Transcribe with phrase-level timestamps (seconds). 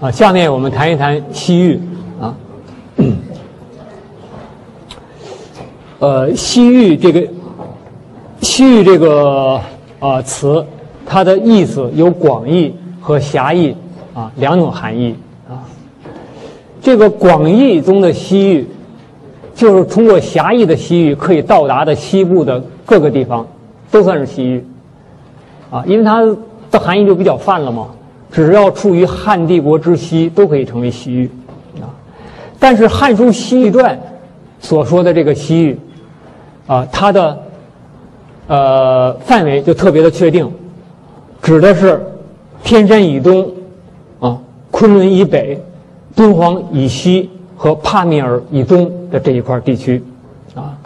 [0.00, 1.80] 啊，下面我们谈一谈西域
[2.20, 2.34] 啊。
[5.98, 7.26] 呃，西域这个
[8.42, 9.60] 西域这个
[9.98, 10.64] 啊词，
[11.06, 13.74] 它的意思有广义和狭义
[14.14, 15.16] 啊两种含义
[15.48, 15.64] 啊。
[16.82, 18.66] 这个广义中的西域，
[19.54, 23.46] 就是通过狭义的西域可以到达的西部的各个地方，
[23.90, 24.64] 都算是西域
[25.70, 26.22] 啊，因为它
[26.76, 27.88] 的含义就比较泛了嘛。
[28.30, 31.30] 只要处于汉帝国之西，都可以成为西域
[31.80, 31.88] 啊。
[32.58, 33.94] 但是《汉书·西域传》
[34.60, 35.78] 所说的这个西域
[36.66, 37.38] 啊，它的
[38.48, 40.52] 呃范围就特别的确定，
[41.40, 42.04] 指的是
[42.62, 43.50] 天山以东
[44.20, 44.38] 啊、
[44.70, 45.58] 昆仑以北、
[46.14, 50.02] 敦煌以西和帕米尔以东的这一块地区
[50.54, 50.76] 啊。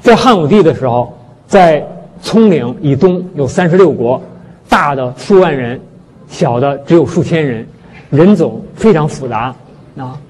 [0.00, 1.12] 在汉武帝的时候，
[1.46, 1.86] 在
[2.22, 4.22] 葱岭以东有三十六国，
[4.68, 5.80] 大的数万人。
[6.30, 7.66] 小的只有数千人，
[8.10, 9.54] 人种非常复杂
[9.96, 10.20] 啊。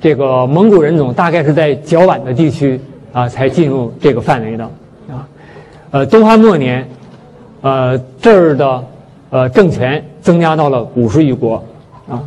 [0.00, 2.80] 这个蒙古人种大概是在较晚的地区
[3.12, 4.64] 啊才进入这个范围的
[5.10, 5.28] 啊。
[5.90, 6.88] 呃，东汉末年，
[7.60, 8.84] 呃这儿的
[9.28, 11.62] 呃政权增加到了五十余国
[12.08, 12.22] 啊。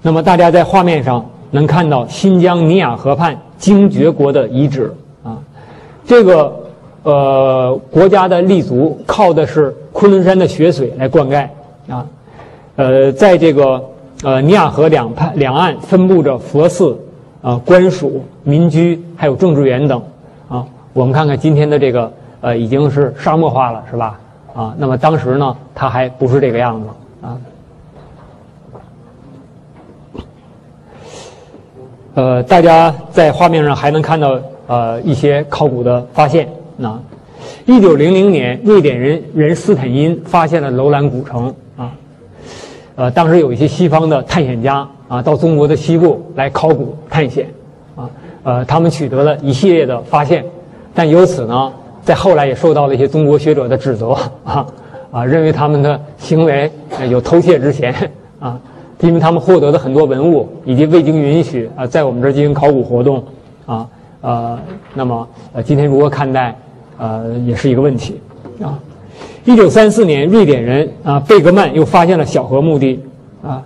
[0.00, 5.36] 那么大家在画面上能看到新疆尼雅河畔精绝国的遗址啊。
[6.06, 6.58] 这个
[7.02, 11.48] 呃国家的立足靠的是昆仑山的雪水来灌溉
[11.88, 12.06] 啊。
[12.76, 13.82] 呃，在这个
[14.22, 16.94] 呃尼亚河两畔两岸分布着佛寺、
[17.40, 20.02] 啊官署、民居，还有种植园等，
[20.50, 24.20] 啊，我们看看今天的这个呃已经是沙漠化了，是吧？
[24.54, 26.88] 啊，那么当时呢，它还不是这个样子
[27.22, 27.40] 啊。
[32.16, 36.46] 呃，大家在画面上还能看到呃一些考古的发现
[36.82, 37.00] 啊。
[37.64, 41.92] 一九零零年，瑞典人人斯坦因发现了楼兰古城啊。
[42.94, 47.48] 呃，当时有一些西方的探险家啊，到中国的西部来考古探险，
[47.96, 48.08] 啊，
[48.42, 50.44] 呃，他们取得了一系列的发现，
[50.94, 51.72] 但由此呢，
[52.02, 54.10] 在后来也受到了一些中国学者的指责
[54.44, 54.66] 啊，
[55.10, 56.70] 啊，认为他们的行为
[57.10, 57.92] 有偷窃之嫌
[58.40, 58.58] 啊，
[59.00, 63.22] 因为他们获得的很多文物以及未经允许啊，在我们这儿进行考古活动
[63.66, 63.86] 啊，
[64.20, 64.58] 呃，
[64.94, 66.56] 那么呃，今天如何看待，
[66.98, 68.20] 呃，也是一个问题
[68.60, 68.78] 啊。
[69.44, 73.00] 一九三四年，瑞典人啊贝格曼又发现了小河墓地，
[73.42, 73.62] 啊，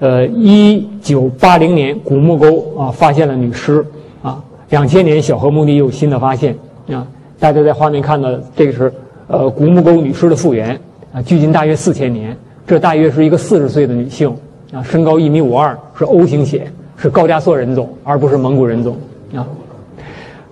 [0.00, 3.84] 呃，一九八零年古墓沟啊发现了女尸，
[4.22, 6.56] 啊，两千年小河墓地又有新的发现，
[6.90, 7.06] 啊，
[7.38, 8.92] 大家在画面看到这个是
[9.28, 10.78] 呃古墓沟女尸的复原，
[11.12, 12.36] 啊，距今大约四千年，
[12.66, 14.34] 这大约是一个四十岁的女性，
[14.72, 18.96] 啊，身高一米五二，是 O 型血，是高加索人种，而不是蒙古人种，
[19.32, 19.46] 啊，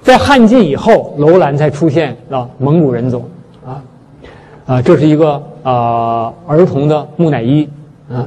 [0.02, 3.24] 在汉晋以后，楼兰才出现了蒙古人种。
[3.64, 3.82] 啊，
[4.66, 7.68] 啊这是一个啊儿童的木乃伊
[8.12, 8.26] 啊，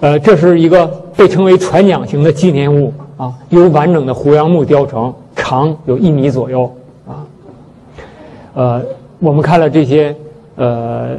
[0.00, 0.86] 呃，这是一个
[1.16, 6.70] 被称为船桨型的纪念物啊，由完整的胡杨木雕成，长有一米左右
[7.08, 7.24] 啊。
[8.54, 8.82] 呃，
[9.18, 10.14] 我们看了这些
[10.56, 11.16] 呃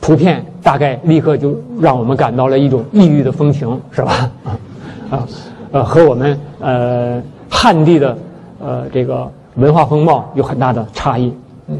[0.00, 4.30] 图片，大概立刻就让我们感到了一种异域的风情，是吧？
[5.10, 5.28] 啊，
[5.72, 7.22] 呃，和我们呃
[7.64, 8.18] 汉地的
[8.60, 11.32] 呃这个文化风貌有很大的差异。
[11.66, 11.78] 嗯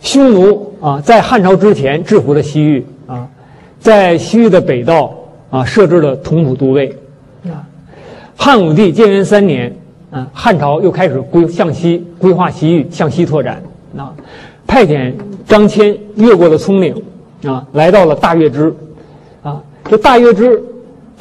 [0.00, 3.28] 匈奴啊，在汉朝之前制服了西域啊，
[3.78, 5.12] 在西域的北道
[5.50, 6.96] 啊设置了同蒲都尉
[7.44, 7.68] 啊。
[8.34, 9.76] 汉武帝建元三年
[10.10, 13.62] 啊，汉朝又开始规向西规划西域，向西拓展
[13.94, 14.14] 啊，
[14.66, 15.12] 派遣
[15.46, 16.94] 张骞越过了葱岭
[17.44, 18.74] 啊，来到了大月支
[19.42, 19.60] 啊。
[19.84, 20.62] 这大月支，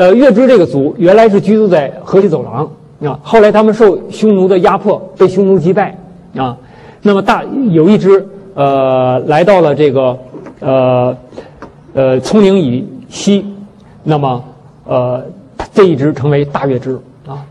[0.02, 2.68] 呃，月支这个族原来是居住在河西走廊
[3.08, 5.96] 啊，后来他们受匈奴的压迫，被匈奴击败
[6.36, 6.58] 啊。
[7.04, 8.28] 那么大有一支。
[8.54, 10.18] 呃，来到了这个，
[10.60, 11.16] 呃，
[11.94, 13.46] 呃，葱岭以西，
[14.04, 14.44] 那么，
[14.86, 15.24] 呃，
[15.74, 17.46] 这一支成为大月支啊。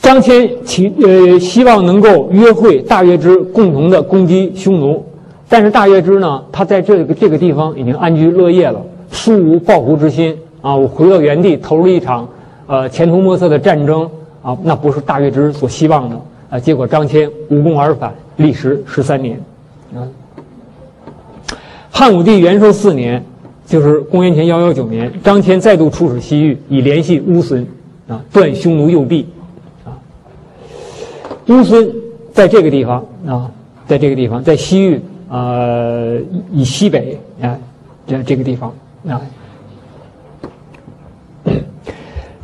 [0.00, 5.04] 张骞其呃希望能够约会大月支，共同的攻击匈奴，
[5.46, 8.80] 但是大月支呢，他在这个这个地方已经安居乐业了，
[9.10, 10.34] 殊无报国之心
[10.66, 10.74] 啊。
[10.74, 12.28] 我回到原地投入一场
[12.66, 14.10] 呃前途莫测的战争
[14.42, 16.20] 啊，那不是大月支所希望的
[16.50, 16.58] 啊。
[16.58, 19.40] 结果张骞无功而返，历时十三年。
[19.94, 20.02] 啊，
[21.90, 23.24] 汉武帝元寿四年，
[23.64, 27.64] 就是公元前幺幺九年，张骞再度出使西域，以联系乌孙，
[28.08, 29.26] 啊，断匈奴右臂，
[29.84, 29.94] 啊，
[31.46, 31.88] 乌孙
[32.32, 33.50] 在这个地方啊，
[33.86, 35.56] 在这个地方，在西域啊
[36.52, 37.56] 以西北啊，
[38.06, 38.74] 这这个地方
[39.08, 39.22] 啊，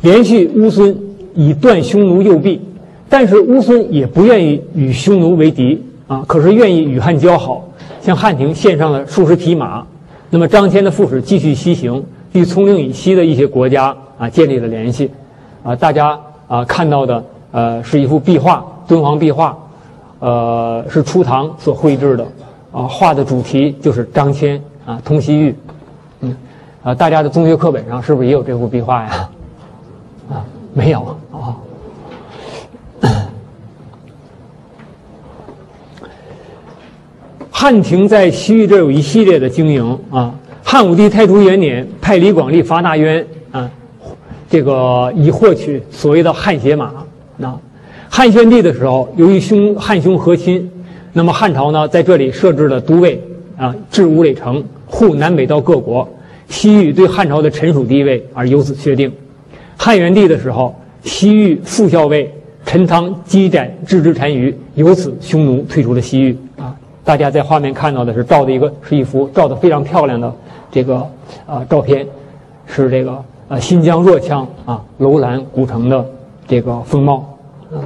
[0.03, 0.95] 连续乌孙
[1.33, 2.61] 以断匈奴右臂，
[3.07, 5.81] 但是乌孙也不愿意与匈奴为敌。
[6.05, 7.63] 啊，可是愿意与汉交好，
[8.01, 9.87] 向汉廷献上了数十匹马。
[10.29, 12.03] 那么张骞的副使继续西行，
[12.33, 15.09] 与葱岭以西的一些国家啊建立了联系。
[15.63, 19.57] 啊，大家啊看到的呃是一幅壁画，敦煌壁画，
[20.19, 22.27] 呃是初唐所绘制的。
[22.73, 25.55] 啊，画的主题就是张骞啊通西域。
[26.19, 26.35] 嗯，
[26.83, 29.29] 啊，大家的中学课本上是不是也有这幅壁画呀？
[30.73, 31.55] 没有啊。
[37.51, 40.33] 汉庭在西域这有一系列的经营啊。
[40.63, 43.69] 汉武帝太初元年，派李广利伐大渊啊，
[44.49, 46.91] 这个以获取所谓的汉血马。
[47.41, 47.59] 啊，
[48.09, 50.71] 汉宣帝的时候，由于兄汉兄和亲，
[51.13, 53.21] 那么汉朝呢在这里设置了都尉
[53.55, 56.07] 啊，置吴垒城，护南北道各国。
[56.49, 59.11] 西域对汉朝的臣属地位而由此确定。
[59.77, 60.73] 汉元帝的时候，
[61.03, 62.33] 西域副校尉
[62.65, 66.75] 陈仓积斩置之单于，由此匈奴退出了西域啊。
[67.03, 70.33] 大家在画面看到的是照的一个是一幅照的非常漂亮的
[70.71, 71.05] 这个
[71.45, 72.07] 啊照片，
[72.65, 76.05] 是这个啊新疆若羌啊楼兰古城的
[76.47, 77.37] 这个风貌
[77.71, 77.83] 啊。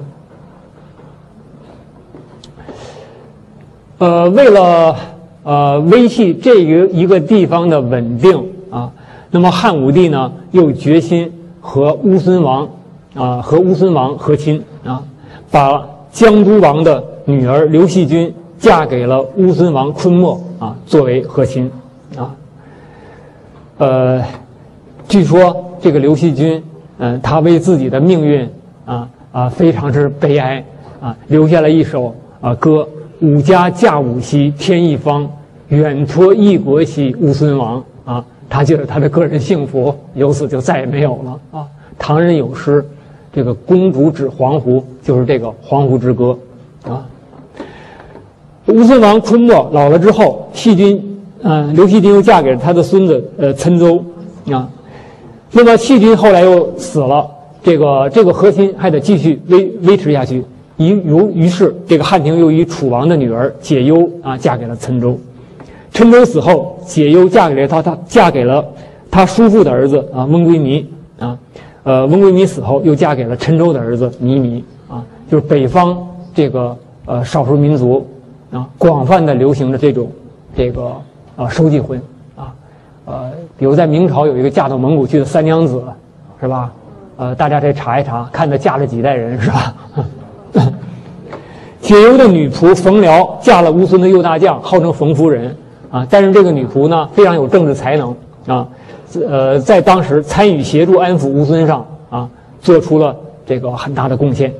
[3.97, 4.95] 呃，为了
[5.41, 8.91] 呃维系这个一个地方的稳定啊，
[9.31, 11.33] 那么汉武帝呢又决心
[11.69, 12.65] 和乌孙王
[13.13, 15.03] 啊和乌孙王和亲啊，
[15.51, 18.33] 把江都王的女儿刘细君。
[18.57, 21.69] 嫁给了乌孙王昆莫啊，作为和亲
[22.17, 22.33] 啊。
[23.77, 24.23] 呃，
[25.07, 26.63] 据说这个刘细君，
[26.97, 28.49] 嗯，他为自己的命运
[28.83, 30.65] 啊啊非常之悲哀
[30.99, 32.87] 啊，留下了一首啊歌
[33.21, 35.29] ：“吾家嫁吾兮天一方，
[35.67, 41.67] 远托异国兮乌孙王。”啊，他觉得他的个人幸福由此就再也没有了啊。
[41.99, 42.85] 唐人有诗，
[43.33, 46.37] 这个“公主指黄湖”就是这个《黄湖之歌》
[46.91, 47.05] 啊。
[48.67, 54.03] 乌孙王昆莫老了之后，细君，嗯，刘细君又嫁给了他的孙子，呃，岑州，
[54.51, 54.69] 啊，
[55.51, 57.25] 那么细君后来又死了，
[57.63, 60.43] 这个这个核心还得继续维维持下去。
[60.75, 65.17] 于由于是这个汉庭又以楚王的女儿解忧啊，嫁给了岑州。
[65.91, 68.65] 岑州死后，解忧嫁给了他，他嫁给了
[69.11, 70.83] 他叔父的儿子啊，翁归靡
[71.19, 71.37] 啊，
[71.83, 75.95] 呃，翁归靡死后又嫁给了陈州的儿子靡靡啊，就是北方
[76.33, 76.75] 这个
[77.05, 78.07] 呃少数民族。
[78.49, 80.09] 啊，广泛的流行着这种，
[80.55, 80.89] 这个
[81.35, 82.01] 啊收继婚，
[82.37, 82.55] 啊，
[83.03, 85.83] 呃，比如在明朝有一个嫁到蒙古去的三娘子，
[86.39, 86.71] 是吧？
[87.17, 89.75] 呃，大家再查一查，看她嫁了几代人，是吧？
[91.81, 95.53] 解忧的女仆冯辽嫁了乌孙的右大将，号称冯夫人，
[95.89, 98.67] 啊，但是这个女仆呢非常有政治才能，啊，
[99.27, 102.29] 呃，在当时参与协助安抚乌孙上，啊，
[102.61, 104.53] 做出了这个很大的贡献。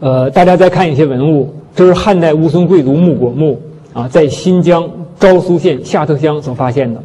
[0.00, 3.60] 呃，大家再看一些文物，这是汉代乌孙贵族木果墓
[3.92, 7.02] 啊，在新疆昭苏县下特乡所发现的，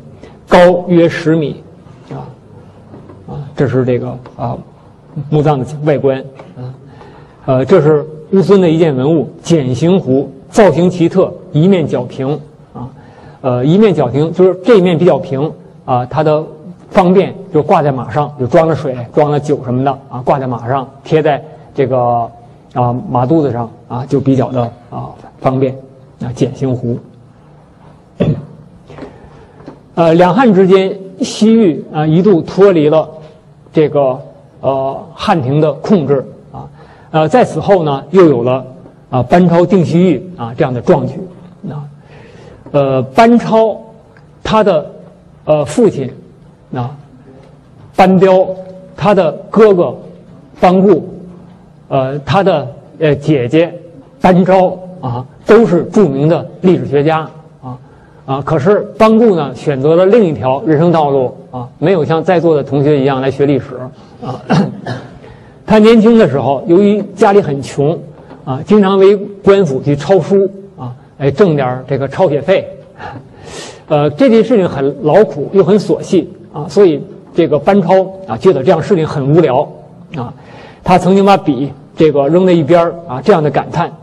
[0.48, 1.56] 高约十米，
[2.12, 2.22] 啊
[3.28, 4.58] 啊，这是这个啊
[5.32, 6.20] 墓葬的外观
[6.56, 6.74] 啊，
[7.46, 12.40] 呃，这是乌孙的一件文物简形壶，造型奇特，一面角平
[12.74, 12.88] 啊，
[13.42, 15.52] 呃，一面角平就是这一面比较平
[15.84, 16.42] 啊，它的
[16.90, 21.44] 方便就挂在马上，就装了水、装了酒什么的啊，挂在马上，贴在
[21.76, 22.32] 这个。
[22.74, 25.78] 啊，马肚子上啊，就比较的啊方便
[26.24, 26.98] 啊，简形壶。
[29.94, 33.08] 呃，两汉之间，西域啊一度脱离了
[33.72, 34.20] 这个
[34.62, 36.68] 呃汉庭的控制啊，
[37.12, 38.66] 呃，在此后呢，又有了
[39.14, 41.14] 啊班超定西域啊这样的壮举
[41.70, 41.86] 啊。
[42.72, 43.80] 呃，班超
[44.44, 44.92] 他的
[45.46, 46.12] 呃父亲
[46.74, 46.98] 啊
[47.96, 48.48] 班彪，
[48.98, 49.96] 他的哥哥
[50.60, 51.08] 班固。
[51.90, 52.68] 呃，他的
[52.98, 53.72] 呃姐姐
[54.20, 57.30] 班昭啊，都是著名的历史学家
[57.62, 57.78] 啊
[58.26, 58.42] 啊。
[58.42, 63.78] 可是班固呢，选择了另一条人生道路啊，没有像在座的同学一样来学历史
[64.26, 64.42] 啊。
[65.68, 67.96] 他年轻的时候，由于家里很穷
[68.46, 72.68] 啊，经常为官府去抄书啊，来挣点这个抄写费。
[73.88, 77.02] 呃，这件事情很劳苦又很琐细啊，所以
[77.36, 79.62] 这个班超啊，觉得这样事情很无聊
[80.16, 80.34] 啊。
[80.84, 81.72] 他曾经把笔。
[81.96, 83.94] 这个扔在一边啊，这样的感叹：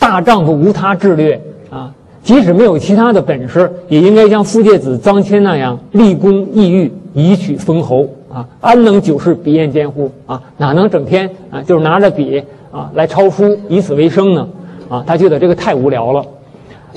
[0.00, 8.44] 大丈夫无他志略啊，即使没有其他的本事，也应该像傅介子、臧谦那样立功异域，以取封侯啊！
[8.60, 10.10] 安能久视笔砚间乎？
[10.26, 12.42] 啊，哪能整天啊，就是拿着笔
[12.76, 14.46] 啊来抄书，以此为生呢？
[14.90, 16.26] 啊，他觉得这个太无聊了，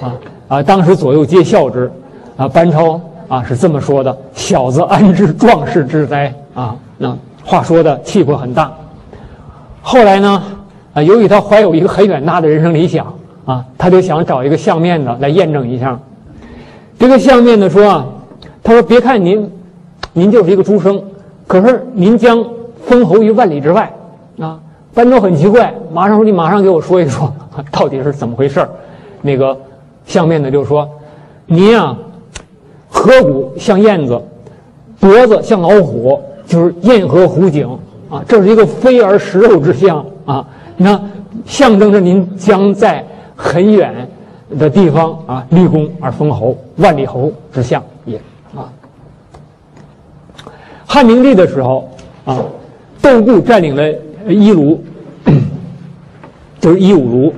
[0.02, 0.14] 啊
[0.50, 0.62] 啊！
[0.62, 1.90] 当时左右皆笑之，
[2.36, 8.72] 啊，班超啊是这么说的：“小子安知壮士之哉？”啊，那话说的气魄很大。
[9.82, 10.44] 后来呢？
[10.94, 13.14] 啊，由于他怀有一个很远大的人生理想
[13.46, 15.98] 啊，他就想找一个相面的来验证一下。
[17.00, 18.06] 这个相面的说啊，
[18.62, 19.50] 他说别看您，
[20.14, 21.02] 您就是一个书生，
[21.48, 22.44] 可是您将
[22.86, 23.92] 封侯于万里之外
[24.40, 24.60] 啊。
[25.00, 27.34] 班超很奇怪，马上说你马上给我说一说，
[27.72, 28.68] 到底是怎么回事
[29.22, 29.58] 那个
[30.06, 30.90] 相面的就说，
[31.46, 31.98] 您啊，
[32.92, 34.22] 颌骨像燕子，
[35.00, 37.66] 脖子像老虎，就是燕颌虎颈
[38.10, 40.46] 啊，这是一个飞而食肉之相啊。
[40.76, 41.00] 那
[41.46, 43.02] 象征着您将在
[43.38, 44.06] 很远
[44.60, 48.18] 的地方啊立功而封侯，万里侯之相也
[48.54, 48.68] 啊。
[50.86, 51.90] 汉明帝的时候
[52.26, 52.38] 啊，
[53.02, 53.90] 窦固占领了
[54.34, 54.82] 一卢，
[56.60, 57.34] 就是伊吾卢。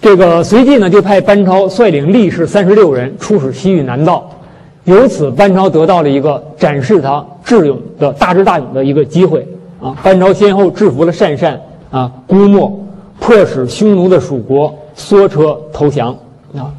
[0.00, 4.30] 这个随即呢，就派班超率领力士三十六人出使西域南道，
[4.84, 9.46] 由此班超得到了一个展示他智勇的大智大勇的一个机会
[9.80, 9.96] 啊。
[10.02, 11.60] 班超先后制服了鄯善。
[11.90, 12.76] 啊，估墨，
[13.20, 16.08] 迫使匈奴的属国缩车投降。
[16.56, 16.74] 啊，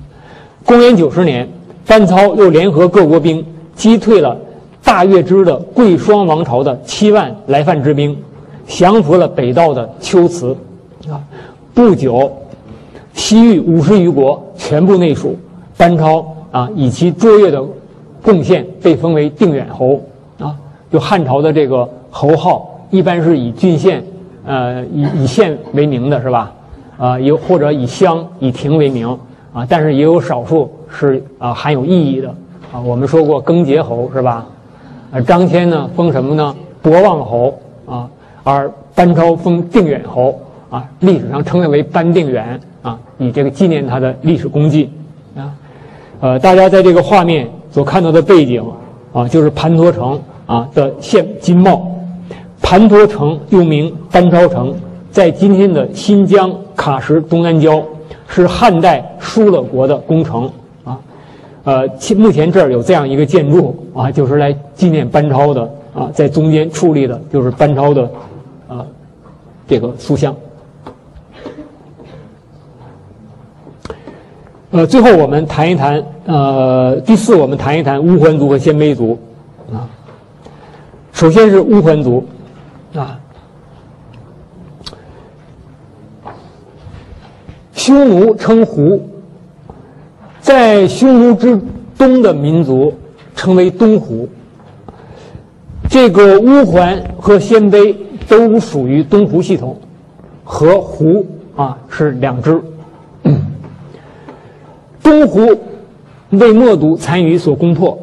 [0.65, 1.48] 公元九十年，
[1.88, 3.41] 班超又联合各国兵
[3.75, 4.38] 击退了
[4.84, 8.17] 大月支的贵霜王朝的七万来犯之兵，
[8.67, 10.55] 降服了北道的龟兹。
[11.10, 11.22] 啊，
[11.74, 12.31] 不久，
[13.13, 15.36] 西域五十余国全部内属。
[15.77, 17.63] 班超啊，以其卓越的
[18.22, 20.01] 贡献，被封为定远侯。
[20.39, 20.55] 啊，
[20.91, 24.03] 就汉朝的这个侯号，一般是以郡县。
[24.48, 26.53] 呃，以以县为名的是吧？
[26.98, 29.07] 啊，有或者以乡以亭为名
[29.51, 32.29] 啊，但是也有少数是啊含有意义的
[32.72, 32.79] 啊。
[32.79, 34.45] 我们说过更节侯是吧？
[35.12, 36.55] 啊，张骞呢封什么呢？
[36.81, 37.53] 博望侯，
[38.45, 44.89] 而班超封定远侯啊，历史上称为班定远啊，以这个纪念他的历史功绩
[45.35, 45.51] 啊。
[46.21, 48.63] 呃，大家在这个画面所看到的背景
[49.11, 51.91] 啊，就是盘陀城啊的现金茂。
[52.61, 54.73] 盘陀城又名班超城，
[55.11, 57.83] 在今天的新疆喀什东南郊，
[58.27, 60.49] 是汉代疏勒国的工程
[60.83, 60.99] 啊。
[61.63, 68.09] 呃，目前这儿有这样一个建筑啊，就是来纪念班超的啊，在中间矗立的就是班超的
[69.67, 70.36] 这个书香。
[74.72, 79.17] 呃，最后我们谈一谈呃，第四我们谈一谈乌桓族和鲜卑族
[79.72, 79.88] 啊。
[81.13, 82.25] 首先是乌桓族。
[82.93, 83.19] 啊，
[87.74, 89.01] 匈奴称胡，
[90.39, 91.60] 在匈奴之
[91.98, 92.93] 东的民族
[93.36, 94.29] 称为东胡。
[95.89, 97.93] 这个乌桓和鲜卑
[98.27, 99.77] 都属于东湖系统，
[100.44, 102.62] 和湖啊是两支。
[105.03, 105.60] 东湖
[106.29, 107.98] 为默读残余所攻破，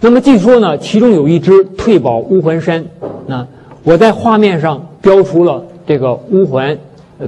[0.00, 2.84] 那么据说呢，其中有一支退保乌桓山，
[3.26, 3.46] 那。
[3.82, 6.76] 我在画面上标出了这个乌桓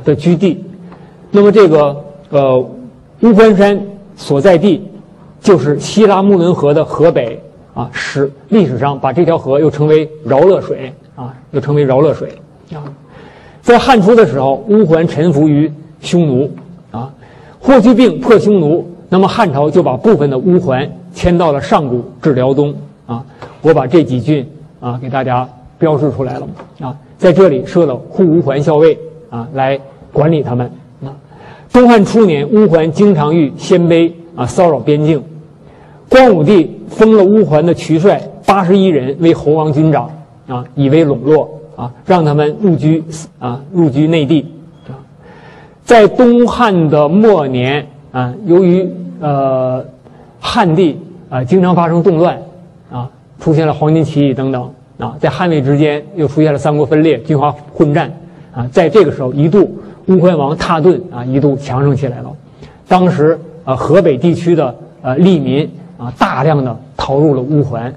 [0.04, 0.62] 的居地，
[1.30, 2.58] 那么这个呃
[3.22, 3.80] 乌桓山
[4.16, 4.86] 所在地
[5.40, 12.32] 就是西拉木伦河的河北啊，史历史上把这条河又称为饶乐水啊，又称为饶乐水
[12.72, 12.84] 啊。
[13.60, 16.50] 在汉初的时候，乌桓臣服于匈奴
[16.90, 17.12] 啊，
[17.60, 22.74] 霍去病破匈奴，那么汉朝就把部分的乌桓迁到了上古至辽东
[23.06, 23.24] 啊。
[23.60, 24.46] 我把这几郡
[24.80, 25.48] 啊给大家。
[25.78, 26.46] 标示出来了
[26.78, 28.96] 啊，在这里设了护乌桓校尉
[29.30, 29.76] 啊，来
[30.12, 30.70] 管理他们
[31.02, 31.10] 啊。
[31.72, 35.20] 东汉初年，乌桓经常与鲜卑啊骚扰边境，
[36.08, 40.08] 光武帝封了乌桓的渠帅八十一人为侯王军长
[40.46, 43.02] 啊，以为笼络啊，让他们入居
[43.38, 44.46] 啊入居内地
[44.88, 44.96] 啊。
[45.84, 48.88] 在东汉的末年啊，由于
[49.20, 49.84] 呃
[50.40, 52.36] 汉地啊经常发生动乱
[52.90, 53.08] 啊，
[53.40, 54.70] 出现了黄巾起义等等。
[54.98, 58.12] 啊，在汉魏之间又出现了三国分裂、军阀混战，
[58.54, 59.68] 啊，在这个时候一度
[60.06, 62.30] 乌桓王蹋顿啊一度强盛起来了，
[62.86, 65.68] 当时啊河北地区的呃利民
[65.98, 67.92] 啊大量的逃入了乌桓，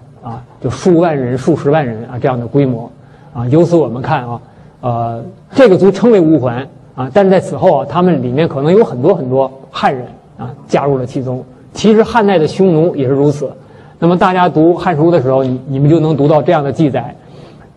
[0.65, 2.89] 就数万人、数十万人啊这样的规模，
[3.35, 4.41] 啊，由此我们看啊，
[4.81, 10.07] 呃这个族称为乌桓啊，但是在此后啊，他们里面可能有很多很多汉人
[10.39, 13.47] 啊加入了其中，其实汉代的匈奴也是如此。
[13.99, 17.15] 那么大家读《汉书》的时候，你你们就能读到这样的记载，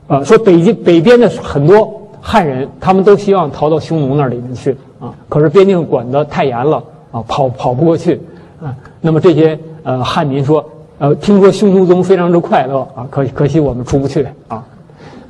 [0.07, 1.93] 呃，说北京北边的很多
[2.23, 8.19] 汉人，他们都希望逃到匈奴那里面去啊，可是边境管得太严了啊，跑跑不过去
[8.63, 8.75] 啊。
[9.03, 10.65] 那么这些呃汉民说，
[10.99, 14.65] 呃，听说匈奴中非常之快乐啊，可可惜我们出不去啊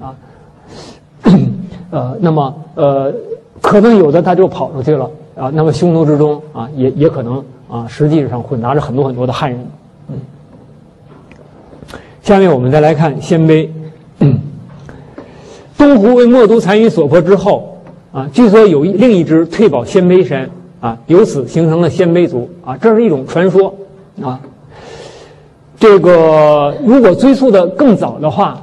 [0.01, 0.15] 啊，
[1.91, 3.13] 呃，那么呃，
[3.61, 5.51] 可能有的他就跑出去了啊。
[5.53, 9.67] 那么匈奴之中啊，也也可能啊，实际上混杂着很多很多的汉人。
[12.23, 13.69] 下面我们再来看鲜卑。
[15.77, 17.79] 东胡为冒都残余所迫之后，
[18.11, 20.49] 啊，据说有一另一支退保鲜卑山，
[20.81, 23.75] 啊，由此形成了鲜卑族啊，这是一种传说
[24.23, 24.41] 啊。
[25.81, 28.61] 这个如果追溯的更早的话，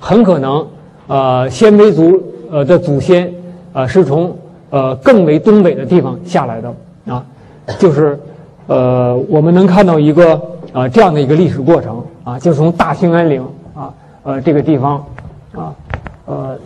[0.00, 0.66] 很可能
[1.06, 3.32] 呃鲜卑族呃的祖先
[3.72, 4.36] 呃是从
[4.70, 6.74] 呃更为东北的地方下来的
[7.06, 7.24] 啊，
[7.78, 8.18] 就是
[8.66, 10.40] 呃我们能看到一个
[10.72, 13.40] 啊这样的一个历史过程啊，就是从大兴安岭
[13.72, 15.04] 啊呃这个地方
[15.52, 15.72] 啊
[16.26, 16.58] 呃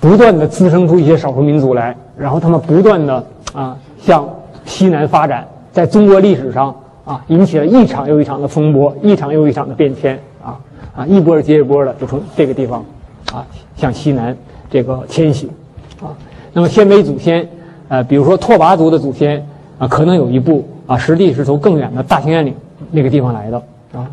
[0.00, 4.24] 不断的滋生出一些少数民族来，然后他们不断的啊向
[4.64, 6.72] 西南发展，在中国历史上。
[7.08, 10.60] 啊，引起了一场又一场的风波，一场又一场的变迁啊
[10.94, 12.84] 啊，一波接一波的就从这个地方
[13.32, 13.46] 啊
[13.78, 14.36] 向西南
[14.70, 15.48] 这个迁徙
[16.02, 16.12] 啊。
[16.52, 17.48] 那么鲜卑祖先，
[17.88, 19.42] 呃，比如说拓跋族的祖先
[19.78, 22.54] 啊，可能有一部啊，实际是从更远的大兴安岭
[22.90, 23.56] 那个地方来的
[23.94, 24.10] 啊。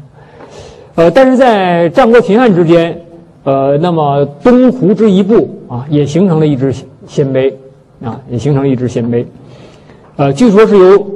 [0.96, 2.98] 呃，但是在战国秦汉之间，
[3.44, 6.74] 呃，那么东湖之一部啊，也形成了一支
[7.06, 7.54] 鲜卑
[8.02, 9.26] 啊，也形成了一支鲜卑，
[10.16, 11.15] 呃，据说是由。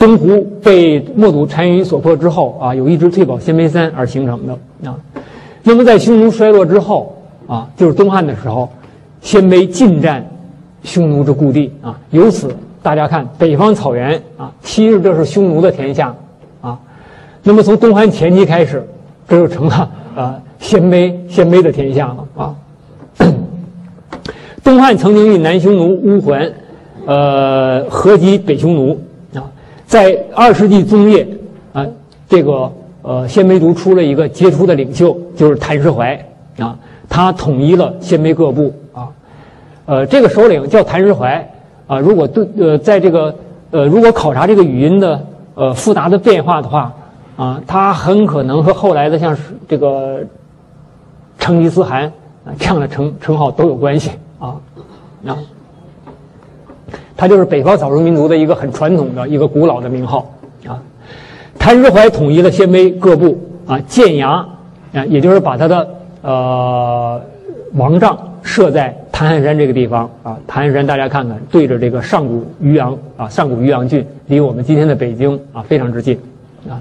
[0.00, 4.54] 东湖被莫祖单于所破之后啊，有一支退保鲜卑三而形成的
[4.88, 4.96] 啊。
[5.62, 8.66] 那么在匈奴衰落之后啊，就是东汉的时候，
[9.20, 10.26] 鲜卑进占
[10.82, 12.00] 匈奴之故地啊。
[12.12, 16.14] 由此大家看北方草原啊，昔日这是匈奴的天下
[16.62, 16.78] 啊。
[17.42, 18.82] 那么从东汉前期开始，
[19.28, 22.54] 这就成了啊鲜卑鲜卑的天下了啊。
[24.64, 26.50] 东汉曾经与南匈奴乌桓
[27.04, 28.98] 呃合击北匈奴。
[29.90, 31.26] 在二世纪中叶，
[31.72, 31.84] 啊，
[32.28, 36.14] 这个呃鲜卑族出了一个杰出的领袖，就是谭石怀
[36.60, 36.78] 啊，
[37.08, 39.08] 他统一了鲜卑各部啊，
[39.86, 41.44] 呃，这个首领叫谭石怀
[41.88, 41.98] 啊。
[41.98, 43.34] 如果对呃，在这个
[43.72, 46.92] 呃，如果考察这个语音的呃复杂的变化的话
[47.36, 50.20] 啊，他很可能和后来的像这个
[51.40, 52.04] 成吉思汗
[52.44, 54.54] 啊这样的称称号都有关系啊
[55.26, 55.36] 啊。
[57.20, 60.32] 他就是北方少数民族的一个很传统的一个古老的名号
[60.66, 60.80] 啊。
[61.58, 64.42] 谭石怀统一了鲜卑各部啊，建衙
[64.94, 65.86] 啊，也就是把他的
[66.22, 67.20] 呃
[67.74, 70.38] 王帐设在谭汉山这个地方啊。
[70.46, 76.18] 谭汉山大家看看，对着这个上古渔阳啊，上古渔阳郡，离我们今天的北京啊非常之近
[76.70, 76.80] 啊。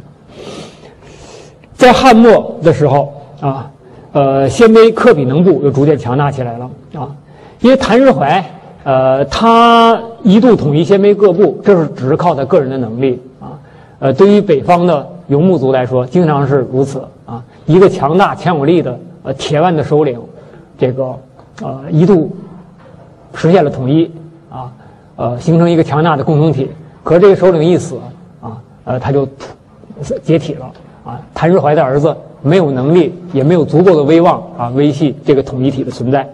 [1.74, 3.70] 在汉末的时候啊，
[4.14, 7.12] 呃，鲜卑克比能部又逐渐强大起来了啊，
[7.60, 8.42] 因为谭石怀。
[8.90, 13.54] 呃，他一度统一鲜卑各部，这是只是靠他个人的能力啊。
[14.00, 17.44] 呃，对于北方的游牧族来说，经常是如此啊。
[17.68, 20.20] 一个强大、强有力的呃铁腕的首领，
[20.76, 21.04] 这个
[21.62, 22.36] 呃一度
[23.36, 24.10] 实现了统一
[24.50, 24.74] 啊，
[25.18, 26.72] 呃形成一个强大的共同体。
[27.04, 27.96] 可这个首领一死
[28.42, 29.28] 啊，呃他就
[30.24, 30.66] 解体了
[31.06, 31.22] 啊。
[31.36, 36.28] 谭石怀的儿子没有能力，也没有足够的威望啊，维系这个统一体的存在。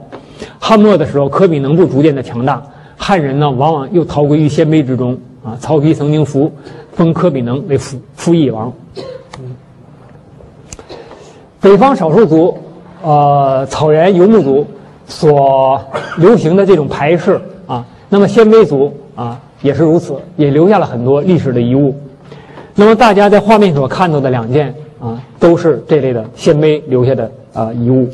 [0.60, 2.62] 汉末的时候，科比能部逐渐的强大，
[2.98, 5.58] 汉人呢往往又逃归于鲜卑之中啊。
[5.60, 6.52] 曹丕曾经封
[6.94, 8.72] 封科比能为副副邑王。
[11.62, 12.58] 北方少数族，
[13.02, 14.68] 呃，草原游牧族
[15.08, 15.82] 所
[16.18, 21.96] 流行的这种排斥啊，那么鲜卑族啊也是如此，也留下了很多历史的遗物。
[22.76, 28.08] 那么大家在画面所看到的两件啊，都是这类的鲜卑留下的啊遗物。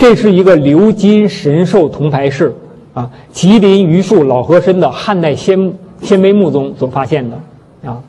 [0.00, 2.54] 这是一个鎏金神兽铜牌饰，
[2.94, 7.36] 啊，吉林榆树老和参的汉代鲜鲜卑墓中所发现的，
[7.86, 8.00] 啊，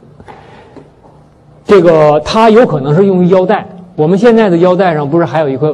[1.65, 3.67] 这个它有可能是用于腰带。
[3.97, 5.69] 我们现在的腰带上不是还有一块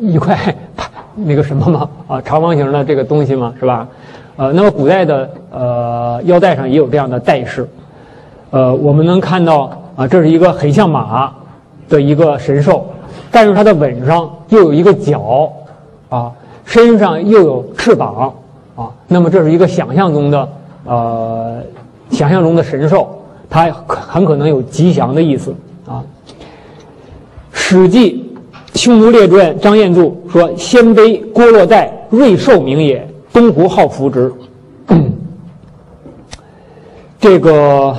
[0.00, 0.36] 一块
[1.14, 1.88] 那个什么吗？
[2.08, 3.54] 啊，长方形的这个东西吗？
[3.60, 3.86] 是吧？
[4.34, 7.68] 呃，那么古代的呃腰带上也有这样的带饰，
[8.50, 11.32] 呃，我们能看到啊，这是一个很像马
[11.88, 12.87] 的一个神兽。
[13.30, 15.52] 但是它的吻上又有一个角，
[16.08, 16.32] 啊，
[16.64, 18.32] 身上又有翅膀，
[18.74, 20.48] 啊，那么这是一个想象中的，
[20.84, 21.60] 呃，
[22.10, 25.54] 想象中的神兽，它很可能有吉祥的意思，
[25.86, 26.02] 啊。
[27.52, 28.32] 《史记·
[28.78, 34.32] 匈奴列传》张彦注说：“鲜卑郭洛在瑞兽名也，东湖好服之。
[37.20, 37.94] ”这个，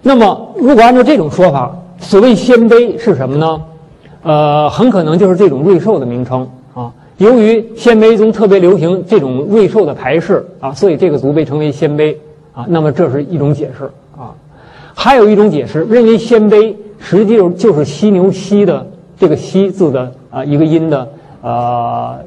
[0.00, 1.74] 那么如果按照这种说法。
[2.00, 3.62] 所谓鲜卑是什么呢？
[4.22, 6.92] 呃，很可能就是这种瑞兽的名称啊。
[7.18, 12.16] 由于鲜卑中特别流行这种瑞兽的排斥啊，所以这个族被称为鲜卑
[12.54, 12.66] 啊。
[12.68, 13.84] 那么这是一种解释
[14.18, 14.34] 啊。
[14.94, 18.86] 还有一种解释认为鲜卑实际就是犀牛犀的
[19.18, 21.08] 这个犀字的啊一个音的
[21.42, 22.18] 呃，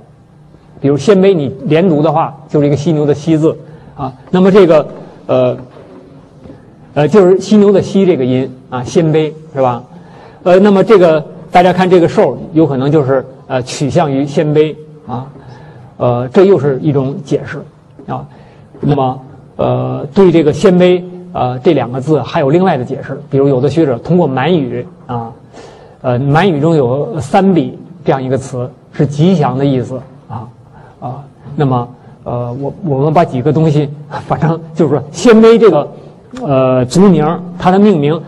[0.80, 3.58] 比如鲜卑你连读的话就是一个犀牛的犀字
[3.96, 4.14] 啊。
[4.30, 4.88] 那么这个
[5.28, 5.58] 呃。
[6.94, 9.84] 呃，就是犀牛的犀这个音啊，鲜卑是吧？
[10.44, 14.76] 呃，那么这个大家看这个兽，有可能就是呃取向于鲜卑
[15.08, 15.28] 啊。
[15.98, 17.62] 呃，这又是一种解释
[18.12, 18.26] 啊。
[18.82, 19.22] 那么，
[19.56, 21.02] 呃，对这个“鲜卑”
[21.32, 25.32] 呃这两个字还有另外的解释，比如有的学者通过满语啊，
[26.02, 30.48] 呃，满语中有“三笔”这样一个词，是吉祥的意思啊
[31.00, 31.24] 啊。
[31.56, 31.88] 那么，
[32.24, 33.88] 呃，我我们把几个东西，
[34.28, 35.88] 反正就是说，“鲜卑”这个
[36.42, 37.26] 呃族名，
[37.60, 38.20] 它的命名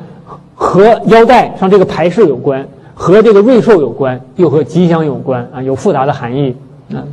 [0.54, 6.56] 和腰带上这个牌饰有关，和这个瑞兽有关，又和吉祥有关啊，有复杂的含义
[6.94, 7.04] 啊。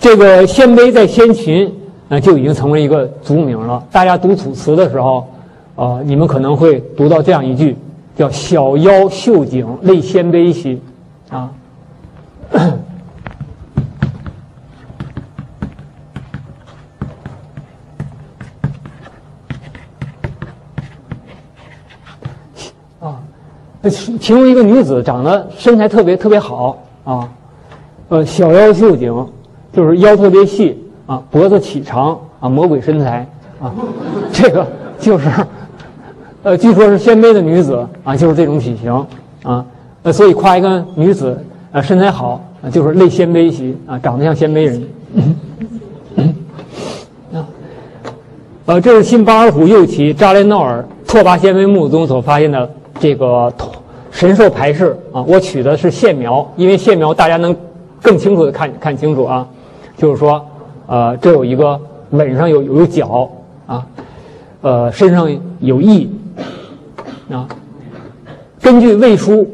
[0.00, 1.72] 这个鲜卑在先秦，
[2.08, 3.82] 呃，就已经成为一个族名了。
[3.90, 5.26] 大家读楚辞的时候，
[5.74, 7.76] 呃，你们可能会读到这样一句，
[8.16, 10.80] 叫“小腰秀颈，类鲜卑兮”，
[11.30, 11.50] 啊，
[23.88, 27.28] 其其中一个女子长得身材特别特别好啊，
[28.08, 29.26] 呃，小腰秀颈。
[29.70, 33.28] 就是腰特别细啊，脖子颀长啊，魔鬼身材
[33.60, 33.70] 啊，
[34.32, 34.66] 这个
[34.98, 35.28] 就是，
[36.42, 38.90] 呃，据说是鲜卑的女子啊，就是这种体型
[39.42, 39.64] 啊，
[40.02, 41.38] 呃，所以夸一个女子
[41.70, 44.88] 啊身材好啊，就是类鲜卑型啊，长得像鲜卑人。
[47.34, 47.46] 啊，
[48.64, 53.52] 呃，这是新巴尔虎右旗扎连诺尔拓跋鲜卑墓中所发现的这个
[54.18, 57.54] 神兽排斥啊，我取的是线描，因为线描大家能
[58.02, 59.46] 更清楚的看看清楚啊。
[59.96, 60.44] 就是说，
[60.88, 63.30] 呃，这有一个吻上有有角
[63.68, 63.86] 啊，
[64.60, 66.10] 呃，身上有翼
[67.30, 67.46] 啊。
[68.60, 69.48] 根据魏书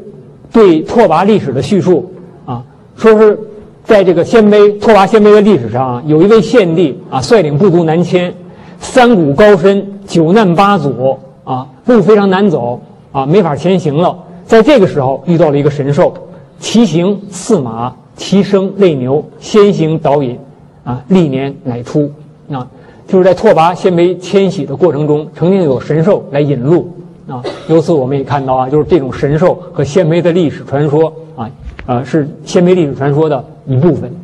[0.51, 2.11] 对拓跋历史的叙述
[2.47, 2.63] 啊，
[2.95, 3.39] 说是
[3.83, 8.33] 在这个鲜卑拓跋鲜卑的历史上，有一位献帝啊，率领部族南迁，
[8.79, 14.17] 三谷高深，九难八阻啊，路非常难走啊，没法前行了。
[14.45, 16.13] 在这个时候遇到了一个神兽，
[16.59, 17.93] 其形似马。
[18.17, 20.39] 其声类牛，先行导引，
[20.85, 22.09] 啊，历年乃出，
[22.49, 22.65] 啊，
[23.05, 26.89] 就是在拓跋鲜卑迁徙的过程中，曾经有神兽来引路，
[27.27, 31.51] 啊，由此我们也看到啊，就是这种神兽和鲜卑的历史传说，啊，
[31.87, 34.15] 呃，是鲜卑历史传说的一部分。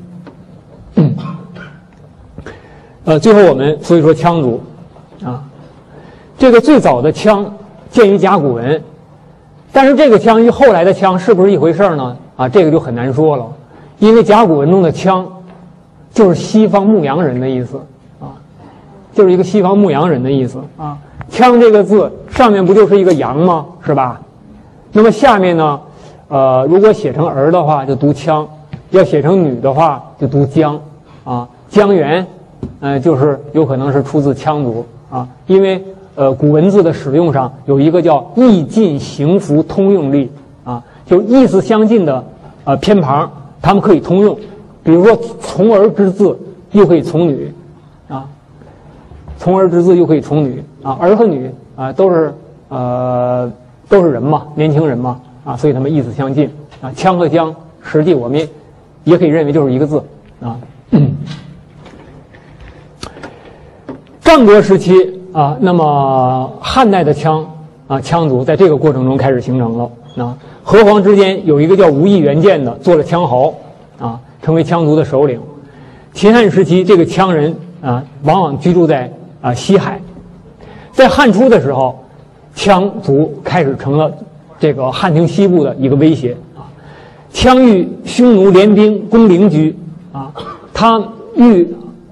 [3.03, 4.61] 呃，最后我们所以说羌族，
[5.21, 5.43] 啊，
[6.37, 7.43] 这个最早的羌
[7.89, 8.81] 见于甲骨文，
[9.73, 12.17] 但是这个枪与后来的枪是不是一回事呢？
[12.35, 13.45] 啊，这个就很难说了。
[13.99, 15.25] 因为甲骨文中的“枪”
[16.11, 17.77] 就是西方牧羊人的意思
[18.19, 18.33] 啊，
[19.13, 20.97] 就是一个西方牧羊人的意思啊。
[21.29, 23.65] “枪”这个字上面不就是一个羊吗？
[23.85, 24.19] 是吧？
[24.91, 25.79] 那么下面呢？
[26.27, 28.47] 呃，如果写成儿的话就读“枪”，
[28.91, 30.79] 要写成女的话就读“姜”
[31.23, 31.47] 啊。
[31.69, 32.25] 姜元，
[32.81, 35.27] 呃，就是有可能是出自羌族啊。
[35.47, 35.81] 因为
[36.15, 40.29] 呃，古文字的使用上有一个叫“意近行符通用例”
[40.63, 42.23] 啊，就意思相近的
[42.65, 43.31] 呃偏旁。
[43.61, 44.35] 他们可以通用，
[44.83, 46.37] 比如说“从儿之字”
[46.73, 47.53] 又可以从女，
[48.07, 48.27] 啊
[49.37, 52.33] ，“从儿之字”又可以从女，啊，儿和女啊都是
[52.69, 53.51] 呃
[53.87, 56.49] 都是人嘛，年轻人嘛，啊，所以他们意思相近，
[56.81, 58.49] 啊，“羌”和“姜”实际我们
[59.03, 60.03] 也可以认为就是一个字，
[60.41, 60.57] 啊。
[64.21, 67.43] 战国时期啊，那么汉代的羌
[67.87, 70.37] 啊羌族在这个过程中开始形成了，啊。
[70.63, 73.55] 河湟之间有一个叫吴义元建的，做了羌侯，
[73.99, 75.39] 啊，成为羌族的首领。
[76.13, 79.99] 秦汉时期，这个羌人啊，往往居住在啊西海。
[80.91, 81.97] 在汉初的时候，
[82.55, 84.11] 羌族开始成了
[84.59, 86.67] 这个汉庭西部的一个威胁啊。
[87.33, 89.75] 羌与匈奴联兵攻灵居，
[90.11, 90.31] 啊，
[90.73, 91.01] 他
[91.35, 91.65] 与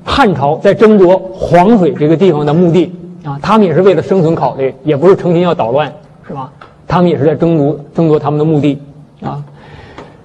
[0.03, 2.91] 汉朝在争夺黄水这个地方的目的
[3.29, 5.93] 啊，他们也是为了生存考虑，也不是成心要捣乱，
[6.27, 6.51] 是吧？
[6.87, 8.81] 他们也是在争夺争夺他们的墓地，
[9.21, 9.43] 啊，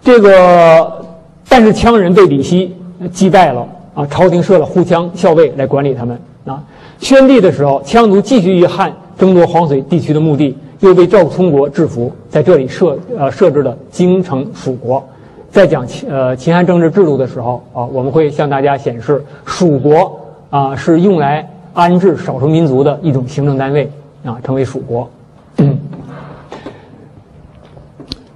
[0.03, 1.05] 这个
[1.47, 2.75] 但是羌人被李希
[3.13, 6.63] 击败了啊，朝廷设了护羌校尉来管理他们啊。
[6.99, 15.05] 宣帝的时候，羌族继续与汉争夺黄水地区的墓地，又被赵充国制服，在这里设呃设置了京城蜀国。
[15.51, 23.91] 在讲秦呃秦汉政治制度的时候啊，我们会向大家显示蜀国啊是用来安置少数民族的一种行政单位
[24.25, 25.11] 啊，成为蜀国。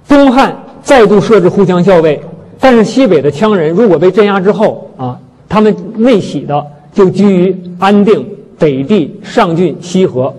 [0.07, 2.21] 东汉再度设置护羌校尉，
[2.59, 10.33] 但是西北的羌人如果被镇压之后啊，他们内徙的就居于安定、北地、上郡、西河，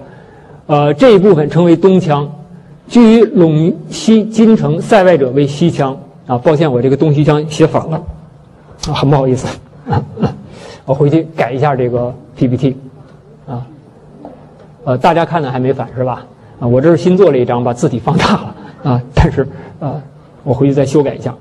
[0.66, 2.26] 呃这一部分称为东羌，
[2.88, 6.36] 居于陇西金城塞外者为西羌啊。
[6.36, 7.96] 抱歉，我这个东西羌写反了，
[8.88, 9.46] 啊，很不好意思，
[10.84, 12.76] 我回去改一下这个 PPT，
[13.50, 13.66] 啊，
[14.84, 16.24] 呃，大家看的还没反是吧？
[16.60, 18.54] 啊，我这是新做了一张，把字体放大了。
[18.84, 19.46] 啊，但是，
[19.80, 20.00] 呃，
[20.44, 21.34] 我回去再修改一下。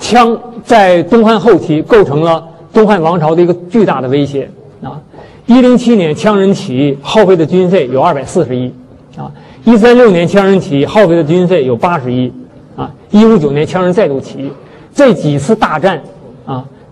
[0.00, 4.50] 枪，在东汉后期构成了东汉王朝的一个巨大的威胁
[4.82, 5.00] 啊。
[5.46, 8.74] 一零七年羌人起义耗费的军费有二百四十亿
[9.16, 9.30] 啊。
[9.64, 12.32] 一三六年羌人起义耗费的军费有八十亿
[12.76, 12.90] 啊。
[13.10, 14.52] 一五九年羌人再度起义，
[14.94, 16.02] 这几次大战，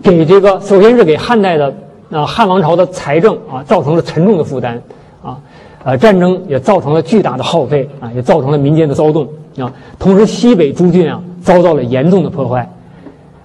[0.03, 1.73] 给这个首先是给汉代的
[2.11, 4.83] 啊汉王朝的财政啊造成了沉重的负担
[5.23, 5.39] 啊。
[5.85, 9.27] 呃，战争也造成了巨大的耗费啊，也造成了民间的骚动
[9.59, 9.73] 啊。
[9.99, 12.71] 同时，西北诸郡啊遭到了严重的破坏。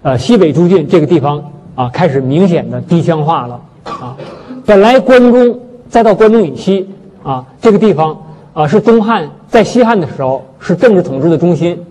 [0.03, 1.43] 呃，西北诸郡这个地方
[1.73, 4.15] 啊，开始明显的低乡化了啊。
[4.67, 6.87] 本来关中再到关中以西
[7.23, 8.15] 啊，这个地方
[8.53, 11.83] 啊是东汉在西汉的时候是政治统治的中心，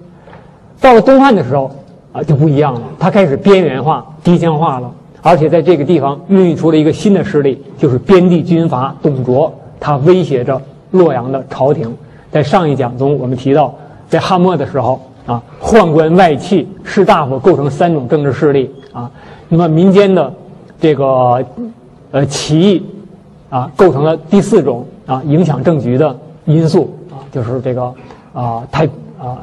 [0.81, 1.69] 到了东汉的时候
[2.17, 10.61] 啊就不一样了，它开始边缘化、低羌化了，而且在这个地方孕育出了一个新的势力，就是边地军阀董卓，他威胁着
[10.93, 11.95] 洛阳的朝廷。
[12.31, 13.75] 在上一讲中，我们提到，
[14.09, 15.01] 在汉末的时候。
[15.27, 19.11] 啊，宦官、外戚、士大夫构成三种政治势力啊。
[19.49, 20.33] 那么民间的
[20.81, 21.45] 这个
[22.13, 22.87] 呃起义
[23.51, 27.93] 啊，构成了第四种啊影响政局的因素啊，就是这个
[28.33, 28.87] 啊太
[29.19, 29.37] 啊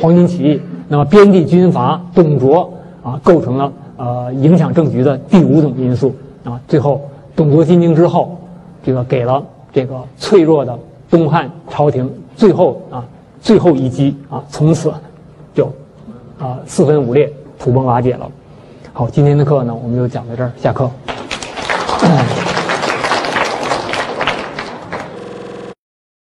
[0.00, 0.60] 黄巾起义。
[0.88, 2.72] 那么边地军阀董卓
[3.02, 6.60] 啊，构成了呃影响政局的第五种因素啊。
[6.68, 7.00] 最后
[7.34, 8.38] 董卓进京之后，
[8.84, 10.78] 这个给了这个脆弱的
[11.10, 13.04] 东汉朝廷最后啊
[13.40, 14.92] 最后一击啊，从此。
[15.54, 15.72] 就，
[16.38, 18.30] 啊，四分五裂，土崩瓦解了。
[18.92, 20.90] 好，今天的课呢，我们就讲到这儿，下课。